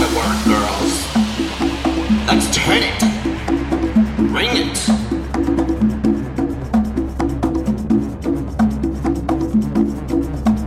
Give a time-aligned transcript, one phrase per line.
[0.00, 1.16] firework, girls.
[2.26, 3.02] Let's turn it.
[4.32, 4.76] Ring it.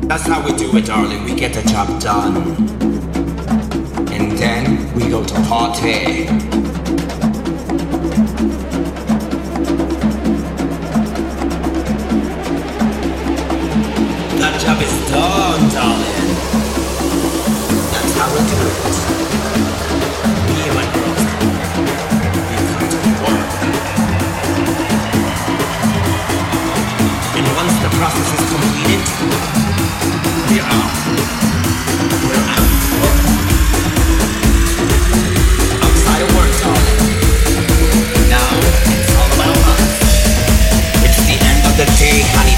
[0.08, 1.24] That's how we do it, darling.
[1.24, 2.38] We get the job done.
[4.12, 6.63] And then we go to party.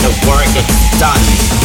[0.05, 1.64] The work is done.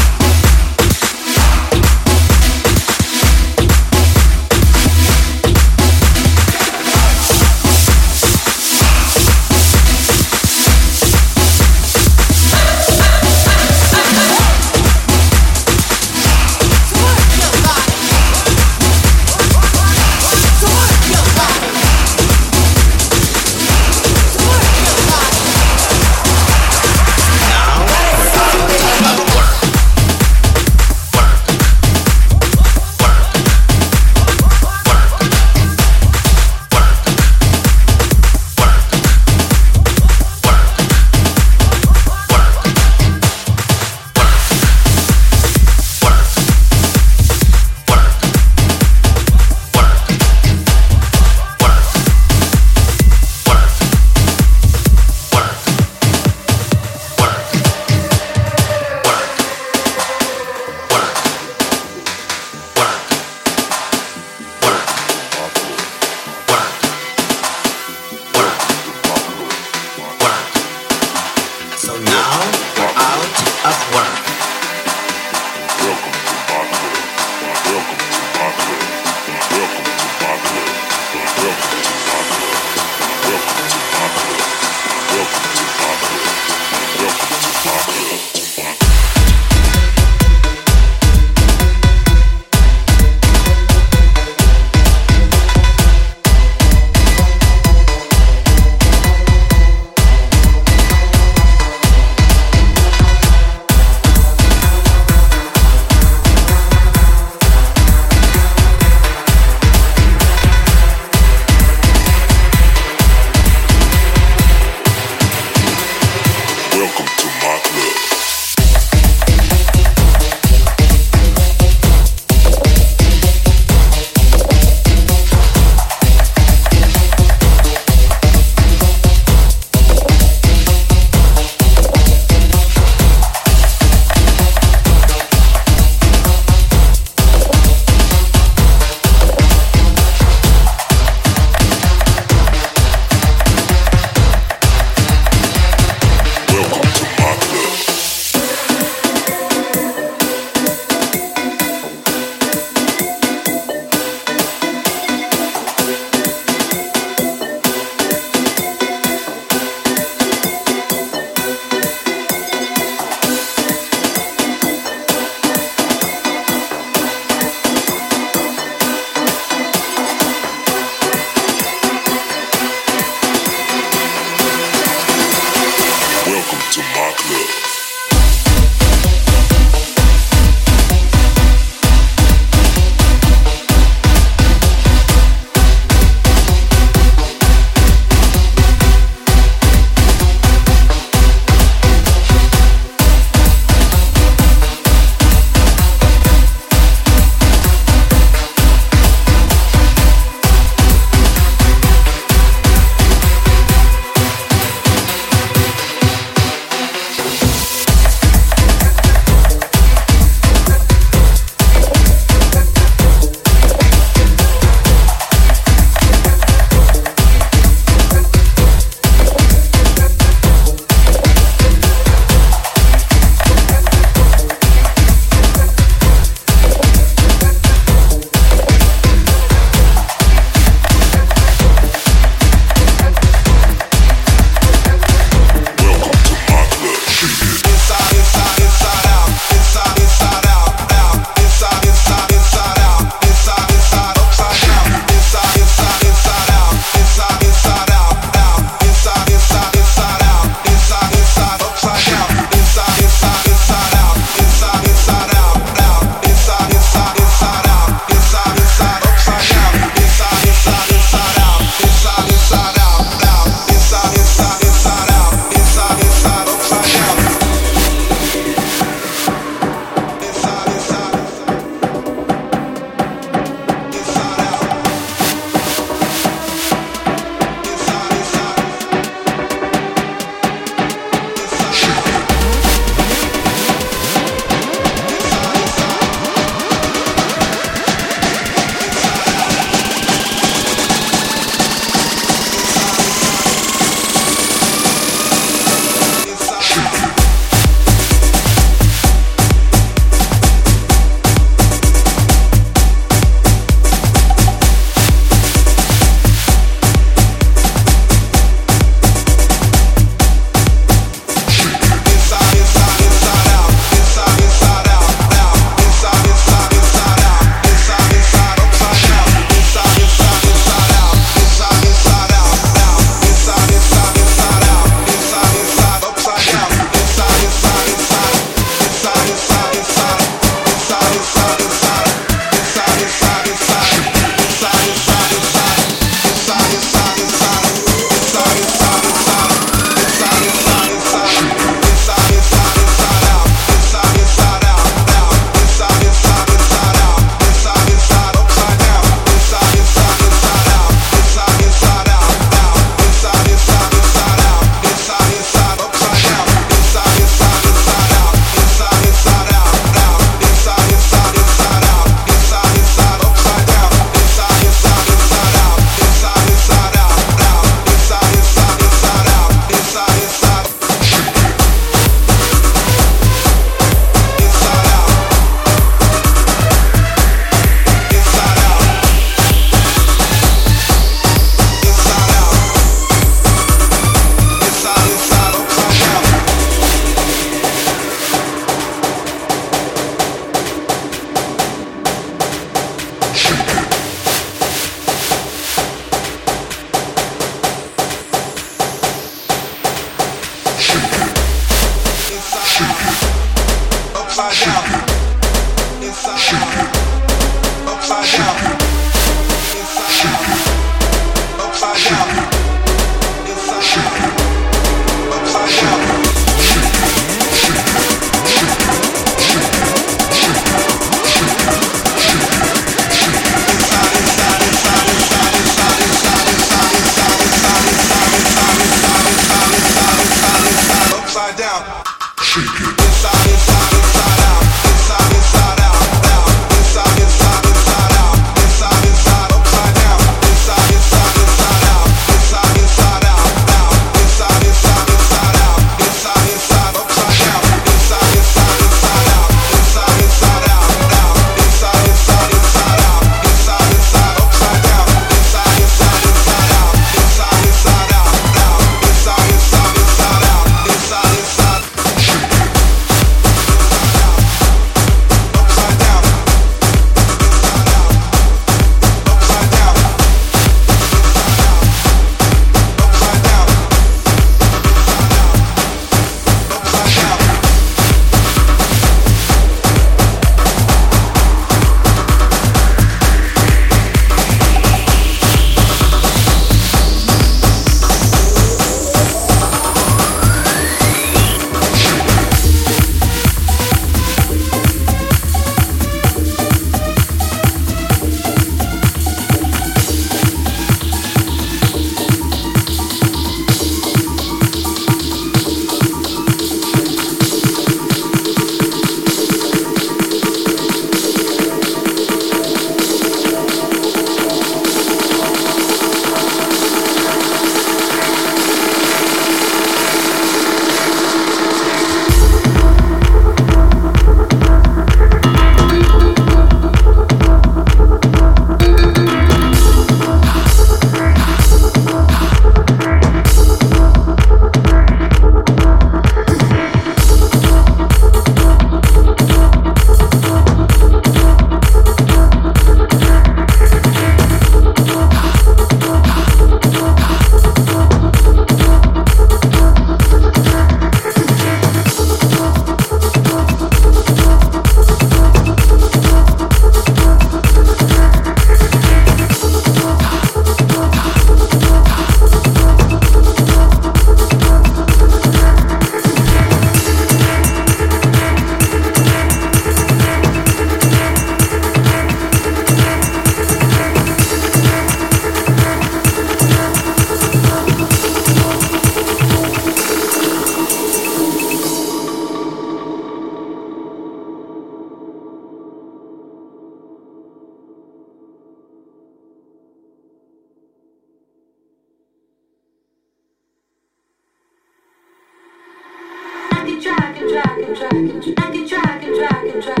[597.50, 597.64] Try,
[597.96, 598.08] try,
[598.54, 600.00] try, try.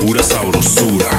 [0.00, 1.10] pura sabrosura.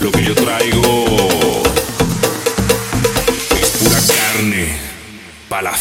[0.00, 1.62] Lo que yo traigo
[3.60, 4.76] es pura carne
[5.48, 5.76] para la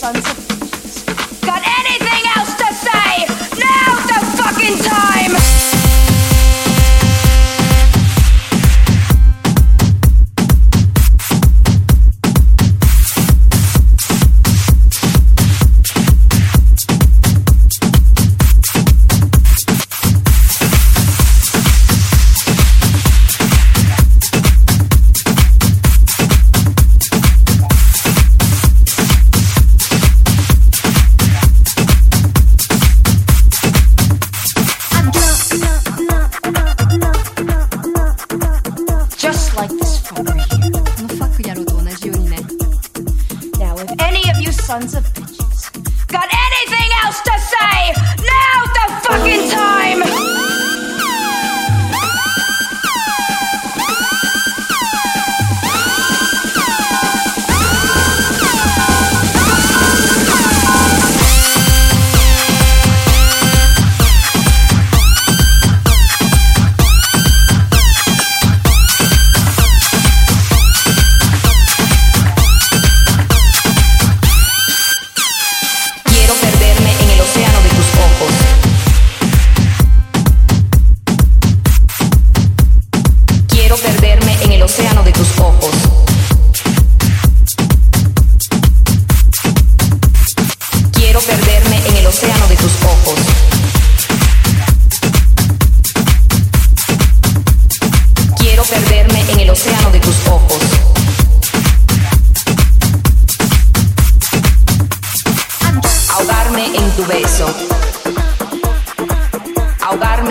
[0.00, 0.49] 三次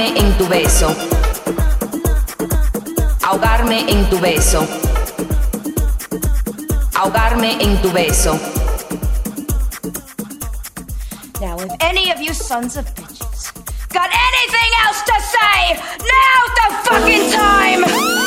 [0.09, 0.95] ahogarme en tu beso,
[3.23, 4.67] ahogarme en tu beso,
[6.95, 8.39] ahogarme en tu beso.
[11.41, 13.53] Now, if any of you sons of bitches
[13.89, 18.18] got anything else to say, now's the fucking time!